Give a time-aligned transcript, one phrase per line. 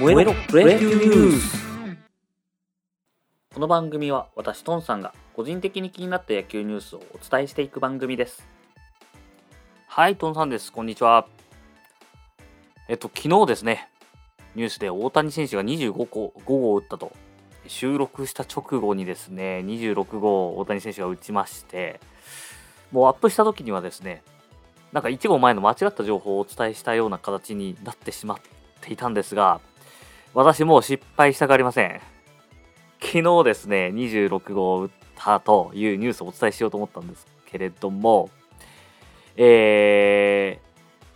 [0.00, 1.58] 燃えろプロ野球ニュース
[3.52, 8.48] この番組は私トンさんが個人的に気になった野球ニュースをお伝えしていく番組です。
[9.88, 10.72] はいトンさんです。
[10.72, 11.26] こんにちは。
[12.88, 13.90] えっと昨日ですね
[14.54, 17.12] ニュースで大谷選手が25個5号を打ったと。
[17.66, 22.00] 収録した直後にですね26号大谷選手が打ちまして
[22.90, 24.22] もうアップした時にはですね
[24.94, 28.38] なんか1号前の間違った情報をお伝えしたような形になってしまっ
[28.80, 29.60] ていたんですが
[30.32, 32.00] 私もう失敗したがりません。
[33.00, 38.30] 昨日ですね、26号を打ったというニュースをお伝えしようと思ったんですけれども、
[39.36, 40.60] え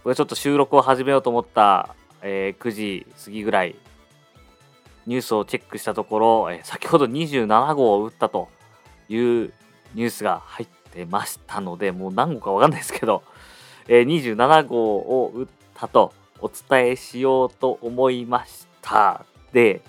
[0.00, 3.77] ー、これちょっと収録を始めようと思った、えー、9時過ぎぐらい、
[5.06, 8.48] ニュースをチェックしたところ、えー、先ほど27号を打ったと
[9.09, 9.52] いう
[9.95, 13.23] ニュースが入ってましたので、もう何号かわかんないですけど、
[13.87, 19.24] えー、27号を打ったとお伝えしようと思いましたた。
[19.52, 19.80] で、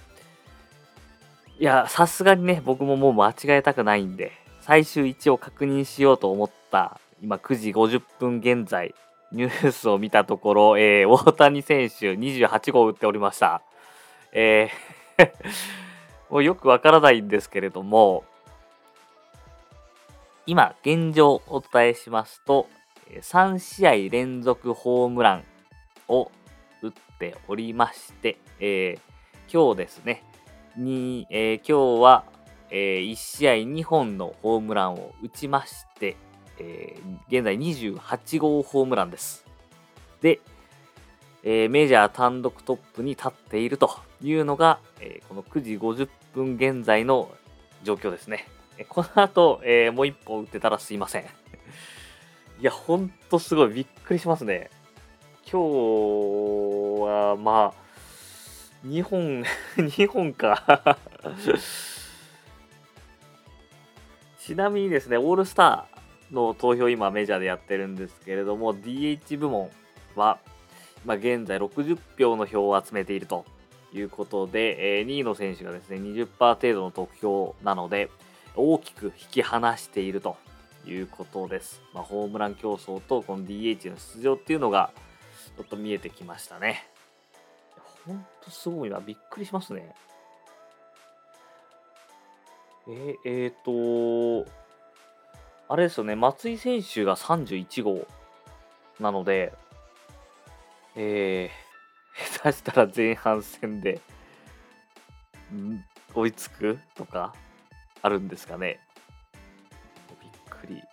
[1.59, 8.95] いや、さすがにね、僕ももう間違えたくないんで、最終一応確認しようと思った、今9時50分現在、
[9.31, 13.61] ニュースを見たところ、えー、大谷選手28号打っておりました。
[14.31, 14.95] えー
[16.29, 18.23] もうよくわからないんですけれども、
[20.45, 22.67] 今、現状をお伝えしますと、
[23.21, 25.43] 3試合連続ホームラン
[26.07, 26.31] を
[27.19, 30.23] ておりまして、えー、今日ですね、
[30.77, 32.25] に、えー、今日は、
[32.69, 36.17] えー、1試合2本のホームランを打ちまして、
[36.59, 39.45] えー、現在28号ホームランです。
[40.21, 40.39] で、
[41.43, 43.91] えー、メジャー単独トップに立っていると
[44.21, 47.29] いうのが、えー、この9時50分現在の
[47.83, 48.47] 状況ですね。
[48.89, 51.23] この後、えー、もう1本打ってたらすいません。
[51.23, 54.69] いや、ほんとすごいびっくりしますね。
[55.47, 57.73] 今日は、まあ、
[58.83, 59.43] 2本、
[59.77, 60.97] 2本か
[64.39, 69.69] ちなみにですね、オールスターの投票今メジャーでやってるんですけれども、DH 部門
[70.15, 70.39] は、
[71.05, 73.45] まあ、現在60票の票を集めていると
[73.93, 78.09] いうことで、え、2位の選手がですね、20%程度の得票なので、
[78.55, 80.37] 大きく引き離していると
[80.87, 81.83] いうことです。
[81.93, 84.89] まあ、ホームラン競争とこの DH の出場っていうのが、
[85.57, 86.87] ちょっと見えてきましたね。
[88.05, 88.99] ほんとすごいな。
[88.99, 89.95] びっくりしますね。
[92.87, 94.49] えー、えー、と、
[95.67, 98.05] あれですよね、松井選手が31号
[98.99, 99.53] なので、
[100.95, 101.49] えー、
[102.37, 103.99] 下手したら前半戦で、
[105.51, 105.83] ん
[106.13, 107.33] 追いつくとか、
[108.03, 108.79] あるんですかね。
[110.21, 110.83] びっくり。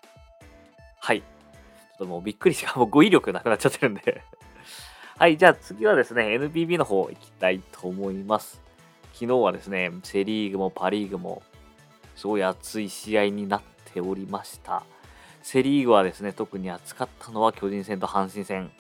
[0.99, 1.21] はい。
[1.21, 4.23] ちょっともうびっくりしかもう語彙力なくなっちゃってるんで
[5.23, 8.61] はい、じゃあ次はですね、NPB の方行きたいと思います。
[9.13, 11.45] 昨日はですね、セ・リーグもパ・リーグも
[12.17, 13.63] すごい熱い試合になっ
[13.95, 14.83] ておりました。
[15.41, 18.73] セ・リーグはですね、特に熱かったのは巨人戦と阪神戦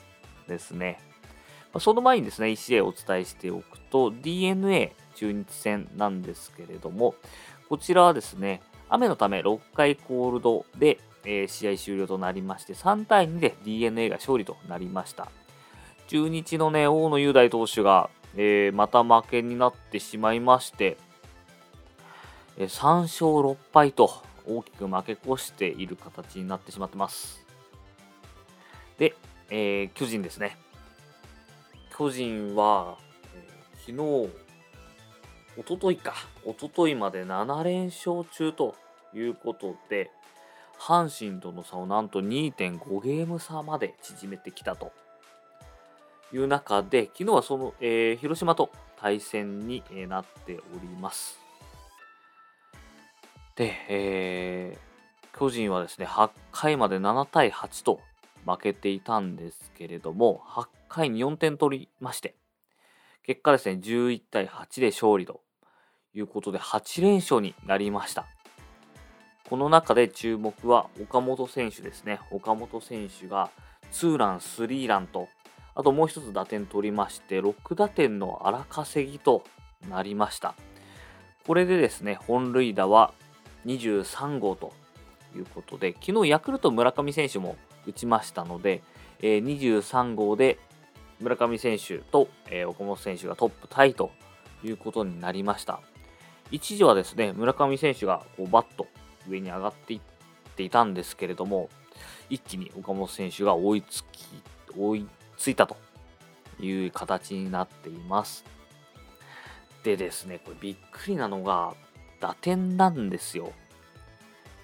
[0.48, 0.98] ですね。
[1.72, 7.14] まその前にですね、1試合お伝えしておくと、DNA 中日戦なんですけれども、
[7.68, 15.30] こちらはですね、雨のため6回コールドで、えー、試合終了となりまして、3対2で DNA が勝利となりました。
[16.12, 20.98] 中日のね、大野雄大投手が、えー、また負けになってしまいまして、
[22.58, 27.46] え、3勝6敗と大きく負け越している形になってしまってます。
[28.98, 29.14] で、
[29.48, 30.58] えー、巨人ですね。
[31.96, 32.98] 巨人は、
[33.34, 34.30] えー、昨日、
[35.60, 36.12] おとといか、
[36.44, 38.74] おとといまで7連勝中と
[39.14, 40.10] いうことで、
[40.78, 44.92] 阪神との差をなんと2.5ゲーム差まで縮めてきたと
[46.32, 51.38] いう中で、昨日はその、えー、広島と対戦になっております。
[53.56, 58.00] で、えー、巨人はですね、8回まで7対8と
[58.46, 62.34] 負けていたんですけれども、8回に4点取りまして、
[63.24, 65.42] 結果ですね、11対8で勝利と
[66.14, 68.26] いうことで、8連勝になりました。
[69.48, 72.20] この中で注目は岡本選手ですね。
[72.30, 73.50] 岡本選手が
[73.90, 75.28] ツーラン、スリーランと
[75.74, 79.44] あともう一つ打点取りまして、6打点の荒稼ぎと
[79.88, 80.54] なりました。
[81.46, 83.12] これでですね、本塁打は
[83.66, 84.72] 23号と
[85.34, 88.82] いうことで、昨日ヤクルト村上選手も打ちましたので、
[89.20, 90.58] えー、23号で
[91.20, 94.10] 村上選手と、えー、岡本選手がトップタイと
[94.62, 95.80] いうことになりました。
[96.50, 98.86] 一時はですね、村上選手がこうバット
[99.28, 100.00] 上に上がっていっ
[100.54, 101.70] ていたんですけれども、
[102.28, 104.42] 一気に岡本選手が追いつき、
[104.76, 105.06] 追い
[105.42, 105.76] ついたと
[106.60, 108.44] いう形になっています。
[109.82, 111.74] でですね、これびっくりなのが、
[112.20, 113.52] 打点なんですよ。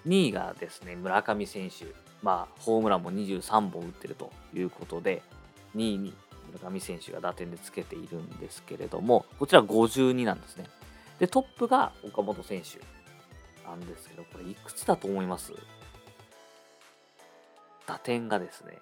[0.06, 1.86] 2位がですね、村上選手。
[2.22, 5.20] まあ、ホームランも23本打ってるということで、
[5.74, 6.14] 2位に
[6.52, 10.66] 村上選手が打点でつけているんですけれども、こちら52なんですね。
[11.18, 12.78] で、トップが岡本選手
[13.68, 15.52] なんですけど、これいくつだと思います？
[17.84, 18.78] 打点がですね、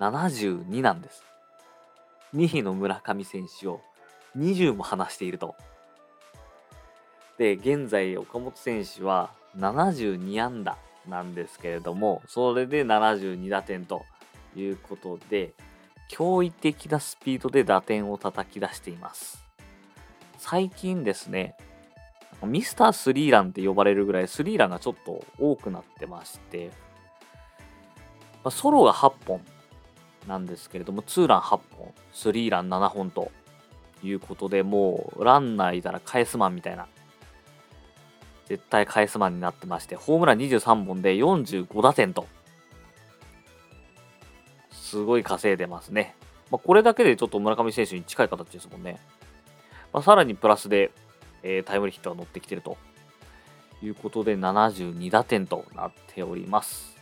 [0.00, 1.24] 72なんです。
[2.34, 3.80] 2位の村上選手を
[4.36, 5.56] 20も離していると。
[7.38, 10.76] で、現在岡本選手は72安打
[11.08, 14.04] なんですけれども、それで72打点と
[14.54, 15.54] いうことで、
[16.10, 19.44] 驚異的なスピードで打点を叩き出しています。
[20.38, 21.56] 最近ですね、
[22.42, 26.70] ミスタースリーランって呼ばれるぐらいスリーランがちょっと多くなってまして、
[28.44, 29.40] ま、ソロが8本
[30.28, 33.32] なんですけれども、ツーラン8本、スリーラン7本と
[34.04, 36.86] いうことで、もうランナーいたら返すマンみたいな、
[38.46, 42.26] 絶対返すマンになってまして、ホームラン23本で45打点と、
[44.70, 46.14] すごい稼いでますね。
[46.50, 49.00] まあ、これだけでちょっと村上選手に近い形ですもんね。
[49.92, 50.92] まあ、さらにプラスで、
[51.42, 52.76] えー、タイムリーヒットが乗ってきてると
[53.82, 56.97] いうことで72打点となっております。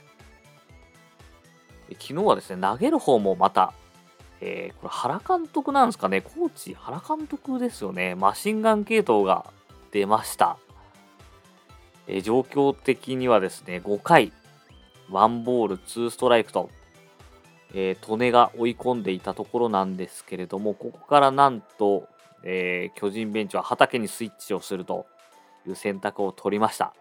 [1.94, 3.72] 昨日はですね、投げる方もまた、
[4.40, 9.46] えー、これ原監督なんですかね、コーチ、原監督ですよね、マシンガン系統が
[9.92, 10.58] 出ました。
[12.06, 14.32] えー、状況的にはですね、5回、
[15.10, 16.70] ワンボール、ツーストライクと、
[17.74, 22.08] えー、利根が追い込んでいたところなんですけれども、ここからなんと、
[22.42, 25.06] えー、巨人ベンチは畑にスイッチをすると
[25.66, 26.94] いう選択を取りました。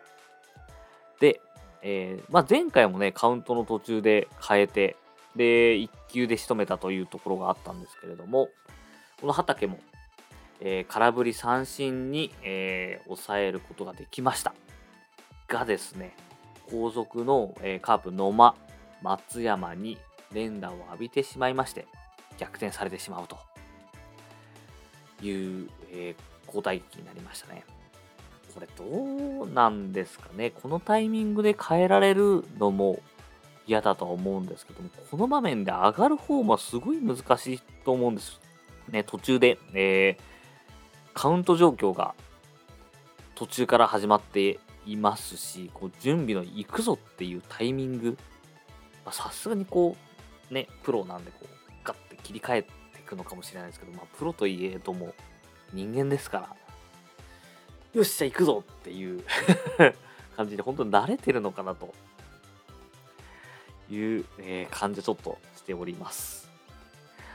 [1.87, 4.95] えー、まあ、前回もね、カウントの途中で変えて、
[5.35, 8.49] で、1球で仕留めたというところがあったんですけれども、
[9.21, 9.77] この畑も、
[10.61, 14.55] えー、空振り三振に、えー、抑えることができました。
[15.47, 16.15] がですね、
[16.71, 18.55] 後続の、えー、カープ野間、
[19.03, 19.99] 松山に
[20.33, 21.85] 連打を浴びてしまいまして、
[22.39, 23.37] 逆転されてしまうと
[25.23, 27.63] いう、えー、交代劇になりましたね。
[28.55, 30.51] これどうなんですかね。
[30.51, 33.01] このタイミングで変えられるのも
[33.67, 38.39] 嫌だとは思うんですけども、この場面で上がる方もすごい難しいと思うんです。
[38.89, 40.19] ね、途中で、えー、
[41.13, 42.15] カウント状況が
[43.33, 48.17] 途中から始まっていますし、こう準備の行くぞっていうタイミング、
[49.11, 49.97] さすがにこ
[50.49, 51.47] う、ね、プロなんでこう、
[51.83, 52.69] ガッて切り替えて
[52.99, 55.13] いくのかもしれないですけど、まあ、プロといえども
[55.73, 56.55] 人間ですから、
[57.95, 59.23] よっしゃ行くぞっていう
[60.35, 61.93] 感じで本当に慣れてるのかなと
[63.89, 66.49] いう、えー、感じちょっとしております。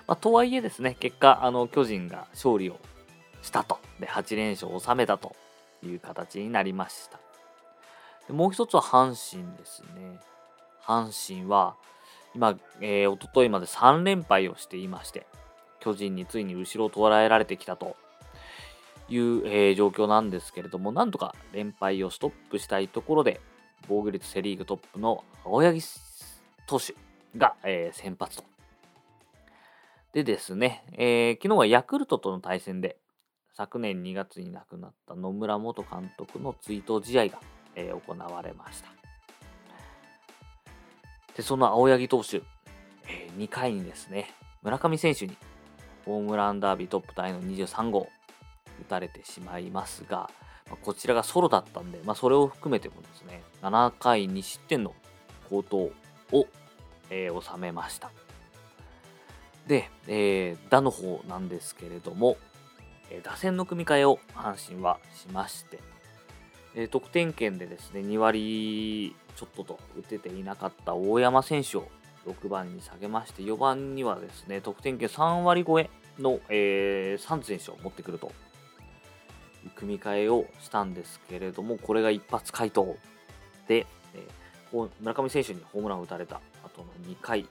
[0.06, 2.78] まあ、とはいえですね、結果、あの巨人が勝利を
[3.40, 3.78] したと。
[4.00, 5.34] で、8連勝を収めたと
[5.82, 7.18] いう形になりました。
[8.26, 10.20] でもう一つは阪神ですね。
[10.84, 11.74] 阪神は
[12.34, 15.26] 今、えー、一昨日まで3連敗をしていまして、
[15.78, 17.96] 巨人についに後ろを捉えられてきたと
[19.10, 23.40] いう、えー、状況なんですけれども、なんとか連敗をストップしたいところで、
[23.88, 25.80] 防御率セ・リーグトップの青柳
[26.66, 26.94] 投手
[27.36, 28.44] が、えー、先発と。
[30.12, 32.96] でですね、えー、昨日はヤクルトとの対戦で、
[33.52, 37.40] 昨年2月に亡くなった野村元監督の追悼試合が、
[37.74, 38.88] えー、行われました。
[41.36, 42.38] で、その青柳投手、
[43.08, 45.36] えー、2回にですね、村上選手に
[46.04, 48.08] ホームランダービートップタイの23号、
[48.82, 50.30] 打たれてしまいますが、
[50.70, 54.94] まこちらがソロだったんで、まあ、それを含めてもですね、7回2失点の
[55.48, 55.76] 好投
[56.32, 56.46] を、
[57.10, 58.10] えー、収めました。
[59.66, 62.36] で、えー、打の方なんですけれども、
[63.10, 65.80] え、打線の組み替えを阪神はしまして、
[66.74, 71.88] え、得点圏でですね、2割ちょっとと打てていなかった大山選手を
[72.26, 78.32] 6番に下げまして、4番にはですね、得点圏3割超えの、えー、サンズ選手を持ってくると
[79.76, 82.96] 組み替えをしたんですけれども、これが一発回答
[83.68, 87.46] で、えー、村上選手にホームランを打たれた後の2回、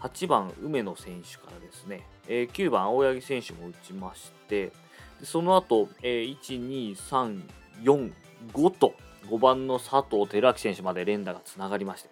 [0.00, 4.72] 8番梅野選手からですね、えー、9番青柳選手も打ちまして、
[5.20, 7.42] でその後、えー、1、2、3、
[7.82, 8.12] 4、
[8.52, 8.94] 5と
[9.28, 12.08] 5番の佐藤輝明選手まで連打がつながりまして、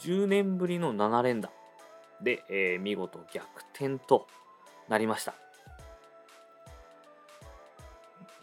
[0.00, 1.50] 10年ぶりの7連打
[2.22, 4.26] で、えー、見事逆転と
[4.88, 5.34] なりました。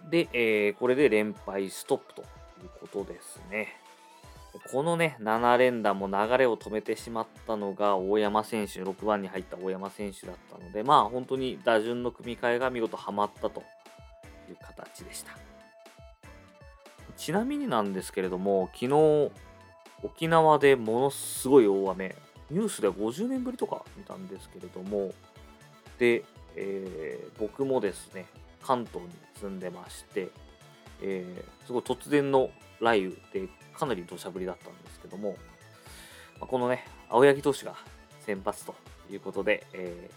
[0.10, 2.26] で、えー、これで連敗ストップとい
[2.66, 3.80] うことですね。
[4.72, 13.62] このね、7連打も流れを止めてしまったのが大山選手、6番に入った大山選手だったので、まあ本当に打順の組み替えが見事はまったと
[14.50, 15.32] いう形でした。
[17.16, 19.32] ちなみになんですけれども、昨日、
[20.04, 22.16] 沖縄でものすごい大雨、
[22.50, 25.14] ニュースでは50年ぶりとか見たんですけれども、
[26.00, 26.24] で、
[26.56, 28.26] えー、僕もですね、
[28.68, 29.10] 関東に
[29.40, 30.28] 住んでまして、
[31.02, 35.38] えー、すごい突然の雷雨でかなり土砂降りだったんですけども、
[36.40, 37.76] まあ、このね、青柳投手が
[38.20, 38.76] 先発と
[39.10, 40.10] いうことで、え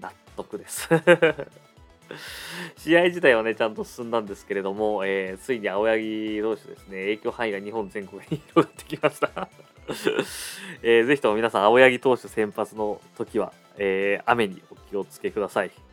[0.00, 0.88] ー、納得です
[2.78, 9.48] 試合自体はね、ちゃんと進んだんですけれども、えー、ついに青柳投手ですね、影響範囲が日本全国に広がってきました
[10.82, 15.87] えー、ぜひとも皆さん、青柳投手先発の時は、えー、雨にお気をつけください。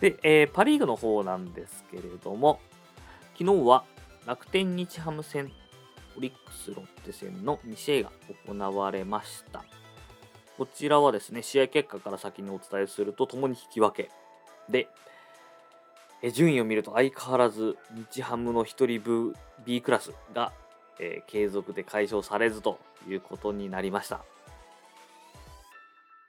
[0.00, 2.60] で、えー、パ・リーグの方なんですけれども、
[3.38, 3.84] 昨日は
[4.26, 5.50] 楽天日ハム戦、
[6.16, 8.12] オリックスロッテ戦の2試合が
[8.46, 9.64] 行われました。
[10.56, 14.10] こちらはですね、試合結果から先にお伝えすると、ともに引き分け。
[14.68, 14.88] で、
[16.20, 17.76] え順位を見ると相変わらず
[18.10, 20.52] 日ハムの1人分 B クラスが、
[20.98, 24.24] えー、継続で解消されずということになりました。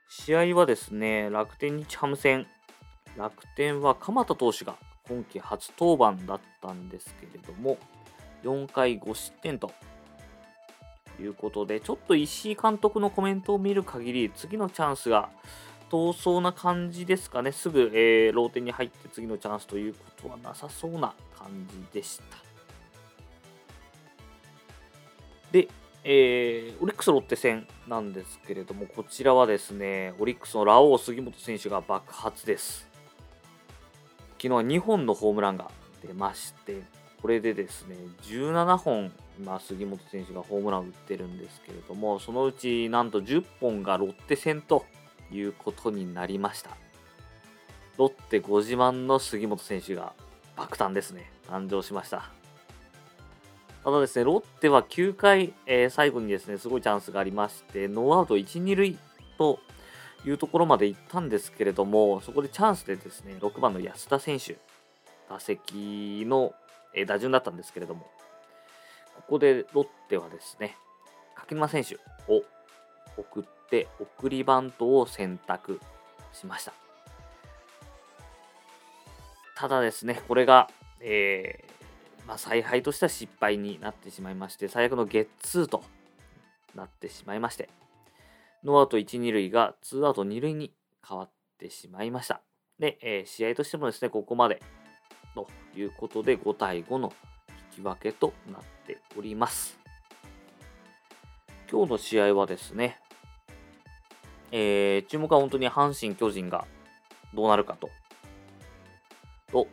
[0.08, 2.46] 試合はですね、楽天日ハム戦、
[3.16, 4.76] 楽天は鎌田投手が
[5.08, 7.78] 今季初登板だったんですけれども、
[8.44, 9.72] 4回5失点と
[11.20, 15.28] いうことで、ちょっと石井監督のコメントを見る限り、次のチャンスが
[15.90, 17.52] 遠そうな感じですかね。
[17.52, 22.24] すぐ、えー、ローテに入って次のチャンスということはなさそうな感じでした。
[25.50, 25.68] で、
[26.04, 32.89] えー、オリックスロッテ戦なんですけれども、こちらはですね、オリックスのラオウ杉本選手が爆発です。
[34.40, 35.70] 昨日は2本のホームランが
[36.02, 36.80] 出まして、
[37.20, 44.86] これでですね、17本、今、杉本選手がホームランを打ってるんですけれども、そのうちなんと10本がロッテ戦と
[45.30, 46.70] いうことになりました。
[47.98, 50.14] ロッテご自慢の杉本選手が
[50.56, 52.30] 爆誕ですね、誕生しました。
[53.84, 58.98] ただですね、ロッテは9回、えー、最後にですね、すごいチャンスがありまして、ノーアウト1、2塁
[59.36, 59.58] と
[60.24, 64.58] いうところまで行ったんですけれども、そこでチャンスでですね、6番の安田選手、
[65.28, 66.54] 打席の、
[67.06, 68.10] 打順だったんですけれども、
[69.16, 70.76] ここでロッテはですね、
[71.36, 71.96] 柿沼選手
[72.28, 72.42] を
[73.16, 75.80] 送って、送りバントを選択
[76.32, 76.72] しました。
[79.56, 80.68] ただですね、これが、
[81.00, 85.82] えー、まあ、采配としては失敗になってしまいまして、最悪のゲッツーと
[86.74, 87.68] なってしまいまして、
[88.62, 90.72] ノーアウト1、2塁が2アウト2塁に
[91.06, 92.42] 変わってしまいました。
[92.78, 94.62] で、えー、試合としてもですね、ここまで
[95.34, 97.12] ということで5対5の
[97.76, 99.78] 引き分けとなっております。
[101.70, 103.00] 今日の試合はですね、
[104.52, 106.66] えー、注目は本当に阪神・巨人が
[107.32, 107.88] どうなるかと。
[109.50, 109.66] と、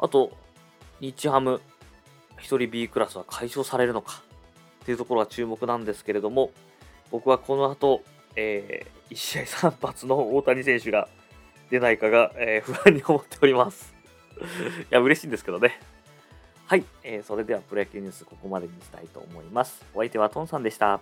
[0.00, 0.32] あと、
[0.98, 1.60] 日ハム
[2.38, 4.22] 1人 B クラスは解消されるのか
[4.82, 6.50] っていうところが注目なんですけれども、
[7.10, 8.02] 僕はこの後、
[8.36, 11.08] えー、1試合3発の大谷選手が
[11.70, 13.94] 出ないかが、えー、 不安に思っております。
[14.38, 14.42] い
[14.90, 15.80] や、嬉しいんですけどね。
[16.66, 19.84] はい、えー、それではプロ野球ニュースここまでにしたいと思います。
[19.94, 21.00] お相手はトンさんでした。